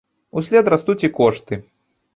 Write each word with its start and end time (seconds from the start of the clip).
Услед 0.41 0.71
растуць 0.75 0.99
і 1.07 1.13
кошты. 1.21 1.63